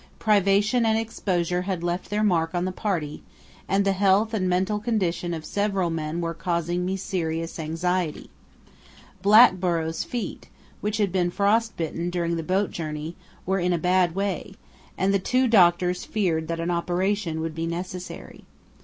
Privation 0.17 0.83
and 0.83 0.97
exposure 0.97 1.61
had 1.61 1.83
left 1.83 2.09
their 2.09 2.23
mark 2.23 2.55
on 2.55 2.65
the 2.65 2.71
party, 2.71 3.21
and 3.67 3.85
the 3.85 3.91
health 3.91 4.33
and 4.33 4.49
mental 4.49 4.79
condition 4.79 5.31
of 5.31 5.45
several 5.45 5.91
men 5.91 6.21
were 6.21 6.33
causing 6.33 6.83
me 6.83 6.97
serious 6.97 7.59
anxiety. 7.59 8.31
Blackborrow's 9.21 10.03
feet, 10.03 10.49
which 10.79 10.97
had 10.97 11.11
been 11.11 11.29
frost 11.29 11.77
bitten 11.77 12.09
during 12.09 12.35
the 12.35 12.41
boat 12.41 12.71
journey, 12.71 13.15
were 13.45 13.59
in 13.59 13.73
a 13.73 13.77
bad 13.77 14.15
way, 14.15 14.55
and 14.97 15.13
the 15.13 15.19
two 15.19 15.47
doctors 15.47 16.03
feared 16.03 16.47
that 16.47 16.59
an 16.59 16.71
operation 16.71 17.39
would 17.39 17.53
be 17.53 17.67
necessary. 17.67 18.43